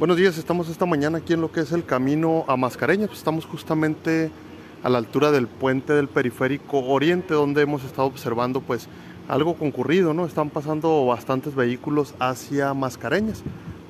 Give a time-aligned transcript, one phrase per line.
[0.00, 3.08] Buenos días, estamos esta mañana aquí en lo que es el camino a Mascareñas.
[3.08, 4.30] Pues estamos justamente
[4.82, 8.88] a la altura del puente del periférico oriente, donde hemos estado observando pues
[9.28, 10.24] algo concurrido, ¿no?
[10.24, 13.42] Están pasando bastantes vehículos hacia Mascareñas.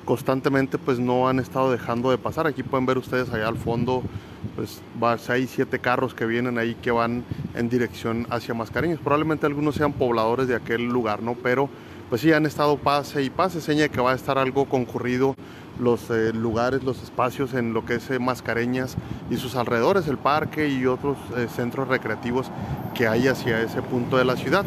[0.03, 2.45] Constantemente pues no han estado dejando de pasar.
[2.45, 4.03] Aquí pueden ver ustedes allá al fondo,
[4.57, 7.23] pues va, hay siete carros que vienen ahí que van
[7.55, 8.99] en dirección hacia Mascareñas.
[8.99, 11.35] Probablemente algunos sean pobladores de aquel lugar, ¿no?
[11.35, 11.69] Pero
[12.11, 15.33] pues sí han estado pase y pase, seña que va a estar algo concurrido
[15.79, 18.97] los eh, lugares, los espacios en lo que es eh, Mascareñas
[19.29, 22.47] y sus alrededores, el parque y otros eh, centros recreativos
[22.93, 24.65] que hay hacia ese punto de la ciudad.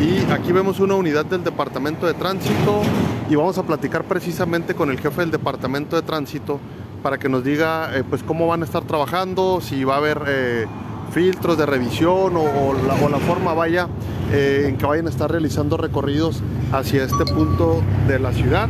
[0.00, 2.80] Y aquí vemos una unidad del Departamento de Tránsito
[3.28, 6.60] y vamos a platicar precisamente con el jefe del Departamento de Tránsito
[7.02, 10.66] para que nos diga pues cómo van a estar trabajando, si va a haber
[11.12, 13.88] filtros de revisión o, la, forma vaya
[14.32, 16.42] en que vayan a estar realizando recorridos
[16.72, 18.68] hacia este punto de la ciudad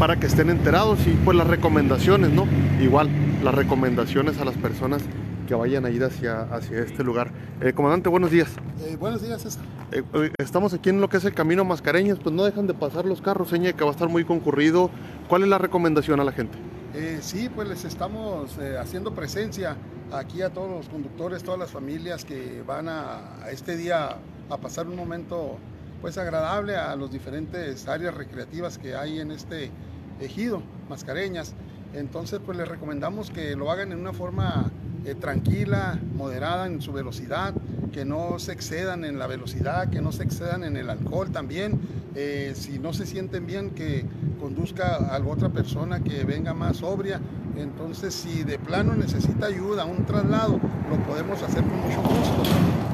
[0.00, 2.46] para que estén enterados y pues las recomendaciones, ¿no?
[2.80, 3.10] Igual,
[3.44, 5.02] las recomendaciones a las personas
[5.46, 7.32] que vayan a ir hacia, hacia este lugar.
[7.60, 8.48] Eh, comandante, buenos días.
[8.82, 9.62] Eh, buenos días, César.
[9.92, 10.02] Eh,
[10.38, 13.20] estamos aquí en lo que es el camino Mascareñas, pues no dejan de pasar los
[13.20, 14.90] carros, seña que va a estar muy concurrido.
[15.28, 16.56] ¿Cuál es la recomendación a la gente?
[17.20, 19.76] Sí, pues les estamos haciendo presencia
[20.12, 24.16] aquí a todos los conductores, todas las familias que van a, a este día
[24.48, 25.58] a pasar un momento
[26.00, 29.70] pues agradable a los diferentes áreas recreativas que hay en este
[30.20, 31.54] ejido, Mascareñas.
[31.92, 34.70] Entonces, pues les recomendamos que lo hagan en una forma
[35.04, 37.54] eh, tranquila, moderada en su velocidad,
[37.90, 41.80] que no se excedan en la velocidad, que no se excedan en el alcohol también.
[42.14, 44.04] Eh, si no se sienten bien, que
[44.40, 47.20] conduzca a otra persona que venga más sobria.
[47.56, 52.42] Entonces, si de plano necesita ayuda, un traslado, lo podemos hacer con mucho gusto,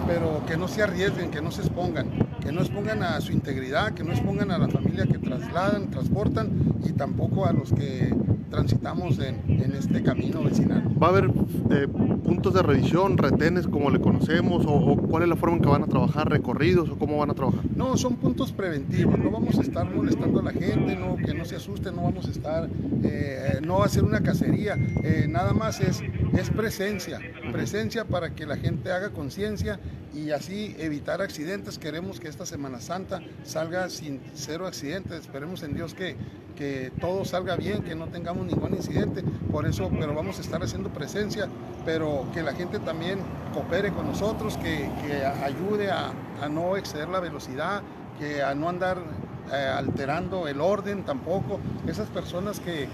[0.07, 3.93] pero que no se arriesguen, que no se expongan, que no expongan a su integridad,
[3.93, 6.51] que no expongan a la familia que trasladan, transportan
[6.85, 8.15] y tampoco a los que
[8.51, 9.37] transitamos en,
[9.79, 10.83] este camino vecinal.
[11.01, 11.31] ¿Va a haber
[11.71, 15.69] eh, puntos de revisión, retenes como le conocemos o, cuál es la forma en que
[15.69, 17.63] van a trabajar, recorridos o cómo van a trabajar?
[17.75, 21.45] No, son puntos preventivos, no vamos a estar molestando a la gente, no, que no
[21.45, 22.69] se asusten, no vamos a estar,
[23.03, 26.03] eh, no va a ser una cacería, eh, nada más es,
[26.37, 27.21] es presencia,
[27.53, 29.81] presencia para que la gente haga conciencia
[30.15, 31.79] y así evitar accidentes.
[31.79, 36.17] Queremos que esta Semana Santa salga sin cero accidentes, esperemos en Dios que,
[36.57, 40.63] que todo salga bien, que no tengamos ningún incidente, por eso, pero vamos a estar
[40.63, 41.49] haciendo presencia,
[41.85, 43.19] pero que la gente también
[43.53, 46.13] coopere con nosotros, que, ayude a,
[46.51, 47.83] no exceder la velocidad,
[48.19, 48.99] que a no andar
[49.53, 52.89] eh, alterando el orden tampoco, esas personas que,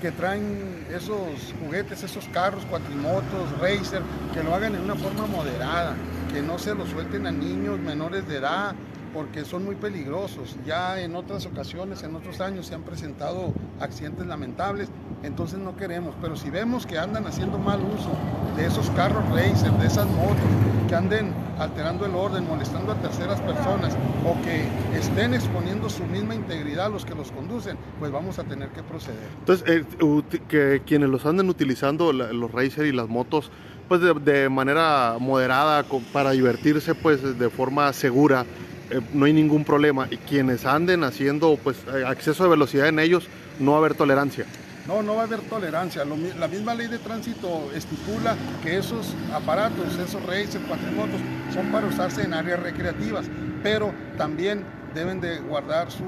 [0.00, 4.02] que traen esos juguetes, esos carros, cuatrimotos, racer,
[4.34, 5.94] que lo hagan en una forma moderada,
[6.32, 8.74] que no se lo suelten a niños menores de edad,
[9.16, 10.56] porque son muy peligrosos.
[10.66, 14.90] Ya en otras ocasiones, en otros años, se han presentado accidentes lamentables,
[15.26, 16.14] entonces no queremos.
[16.20, 18.10] Pero si vemos que andan haciendo mal uso
[18.56, 20.36] de esos carros racer, de esas motos,
[20.88, 24.66] que anden alterando el orden, molestando a terceras personas o que
[24.96, 28.82] estén exponiendo su misma integridad a los que los conducen, pues vamos a tener que
[28.82, 29.18] proceder.
[29.40, 33.50] Entonces, eh, que quienes los anden utilizando, los racer y las motos,
[33.88, 38.44] pues de, manera moderada para divertirse pues de forma segura
[38.90, 40.08] eh, no hay ningún problema.
[40.10, 43.94] Y quienes anden haciendo pues eh, acceso de velocidad en ellos, no va a haber
[43.94, 44.46] tolerancia.
[44.86, 46.04] No, no va a haber tolerancia.
[46.04, 51.20] la misma ley de tránsito estipula que esos aparatos, esos racers, cuatrimotos,
[51.52, 53.26] son para usarse en áreas recreativas,
[53.62, 54.64] pero también
[54.96, 56.04] deben de guardar su,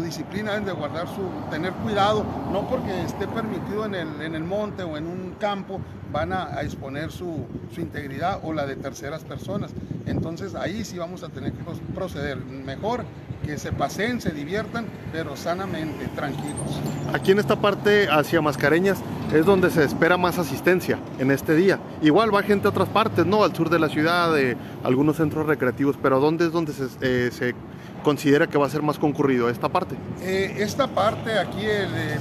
[0.00, 4.96] disciplina, deben de guardar su, tener cuidado, no porque esté permitido en el, monte o
[4.96, 5.80] en un campo,
[6.12, 7.46] van a, exponer su,
[7.76, 9.72] integridad o la de terceras personas.
[10.06, 11.64] Entonces ahí sí vamos a tener que
[11.94, 12.36] proceder.
[12.36, 13.04] Mejor
[13.44, 16.80] que se pasen, se diviertan, pero sanamente, tranquilos.
[17.12, 18.98] Aquí en esta parte hacia Mascareñas
[19.32, 21.78] es donde se espera más asistencia en este día.
[22.02, 23.44] Igual va gente a otras partes, ¿no?
[23.44, 27.30] Al sur de la ciudad, de algunos centros recreativos, pero ¿dónde es donde se, eh,
[27.30, 27.54] se
[28.00, 29.94] considera que va a ser más concurrido esta parte?
[30.22, 31.66] Eh, esta parte aquí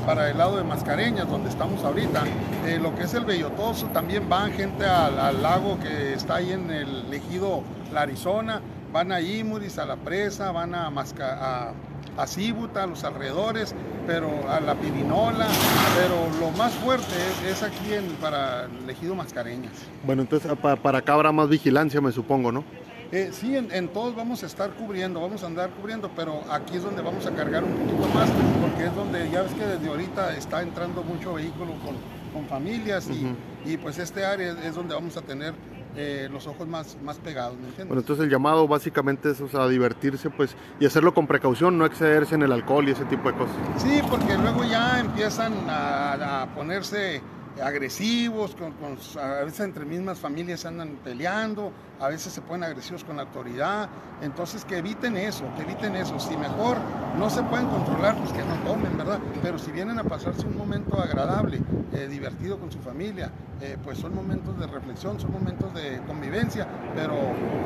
[0.06, 2.24] para el lado de Mascareñas, donde estamos ahorita,
[2.66, 6.70] eh, lo que es el Bellotoso, también van gente al, lago que está ahí en
[6.70, 7.64] el ejido
[7.94, 11.74] La Arizona, van a Imuris, a la presa, van a, Masca, a,
[12.18, 13.76] a Cibuta, a los alrededores,
[14.08, 15.48] pero a la Pibinola,
[15.96, 17.16] pero lo más fuerte
[17.48, 19.74] es, aquí en, para el ejido Mascareñas.
[20.04, 20.52] Bueno, entonces
[20.82, 22.64] para acá habrá más vigilancia, me supongo, ¿no?
[23.12, 26.84] Eh, sí, en, todos vamos a estar cubriendo, vamos a andar cubriendo, pero aquí es
[26.84, 28.30] donde vamos a cargar un poquito más,
[28.62, 33.10] porque es donde ya ves que desde ahorita está entrando mucho vehículo con, familias
[33.66, 35.54] y, pues este área es donde vamos a tener
[35.96, 37.88] eh, los ojos más, más pegados, ¿me entiendes?
[37.88, 41.86] Bueno, entonces el llamado básicamente es o sea, divertirse pues y hacerlo con precaución, no
[41.86, 43.56] excederse en el alcohol y ese tipo de cosas.
[43.78, 47.22] Sí, porque luego ya empiezan a, a ponerse
[47.62, 53.04] agresivos, con, con, a veces entre mismas familias andan peleando, a veces se ponen agresivos
[53.04, 53.90] con la autoridad,
[54.22, 56.78] entonces que eviten eso, que eviten eso, si mejor
[57.18, 59.20] no se pueden controlar, pues que no tomen, ¿verdad?
[59.42, 61.60] Pero si vienen a pasarse un momento agradable,
[61.94, 66.68] eh, divertido con su familia, eh, pues son momentos de reflexión, son momentos de convivencia,
[66.96, 67.16] pero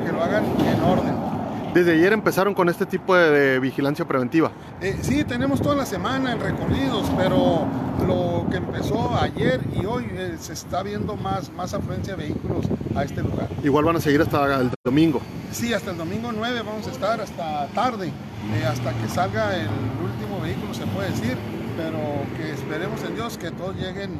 [0.04, 1.43] que lo hagan en orden.
[1.74, 4.52] Desde ayer empezaron con este tipo de, de vigilancia preventiva.
[4.80, 7.66] Eh, sí, tenemos toda la semana en recorridos, pero
[8.06, 12.66] lo que empezó ayer y hoy eh, se está viendo más, más afluencia de vehículos
[12.94, 13.48] a este lugar.
[13.64, 15.20] Igual van a seguir hasta el domingo.
[15.50, 19.66] Sí, hasta el domingo 9 vamos a estar hasta tarde, eh, hasta que salga el
[19.66, 21.36] último vehículo, se puede decir,
[21.76, 21.98] pero
[22.36, 24.10] que esperemos en Dios que todos lleguen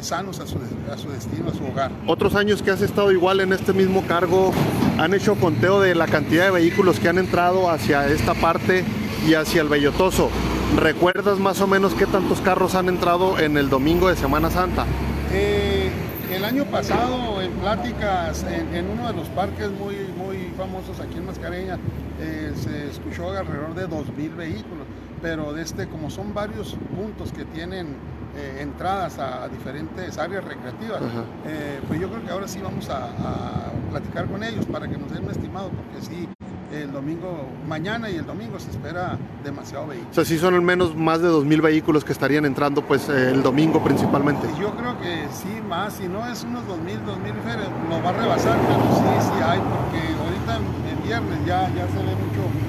[0.00, 0.58] sanos a su,
[0.92, 1.90] a su, destino, a su hogar.
[2.06, 4.52] Otros años que has estado igual en este mismo cargo,
[4.98, 8.84] han hecho conteo de la cantidad de vehículos que han entrado hacia esta parte
[9.26, 10.30] y hacia el Bellotoso.
[10.76, 14.84] ¿Recuerdas más o menos qué tantos carros han entrado en el domingo de Semana Santa?
[15.32, 15.90] Eh,
[16.32, 21.16] el año pasado, en pláticas, en, en, uno de los parques muy, muy famosos aquí
[21.16, 21.78] en Mascareña,
[22.20, 24.86] eh, se escuchó alrededor de 2.000 vehículos,
[25.22, 27.96] pero de este, como son varios puntos que tienen
[28.38, 31.02] eh, entradas a, a, diferentes áreas recreativas,
[31.46, 34.96] eh, pues yo creo que ahora sí vamos a, a, platicar con ellos para que
[34.96, 36.28] nos den un estimado, porque sí,
[36.72, 40.10] el domingo, mañana y el domingo se espera demasiado vehículo.
[40.10, 43.30] O sea, sí son al menos más de 2.000 vehículos que estarían entrando pues eh,
[43.30, 44.46] el domingo principalmente.
[44.60, 48.56] Yo creo que sí, más, si no es unos 2.000, 2.000 lo va a rebasar,
[48.68, 52.67] pero sí, sí hay, porque ahorita en viernes ya, ya se ve mucho.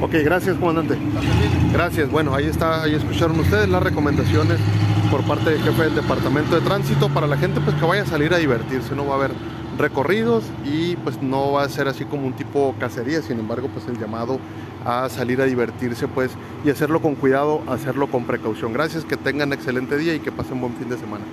[0.00, 0.96] Ok, gracias comandante.
[1.72, 4.58] Gracias, bueno, ahí está, ahí escucharon ustedes las recomendaciones
[5.10, 8.06] por parte del jefe del departamento de tránsito para la gente pues que vaya a
[8.06, 9.30] salir a divertirse, no va a haber
[9.78, 13.86] recorridos y pues no va a ser así como un tipo cacería, sin embargo pues
[13.88, 14.38] el llamado
[14.84, 16.30] a salir a divertirse pues
[16.64, 18.72] y hacerlo con cuidado, hacerlo con precaución.
[18.72, 21.24] Gracias, que tengan excelente día y que pasen buen fin de semana.